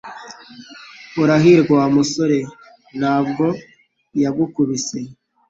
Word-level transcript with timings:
Urahirwa 1.21 1.71
Wa 1.79 1.87
musore 1.95 2.39
ntabwo 2.99 3.45
yagukubise 4.21 4.97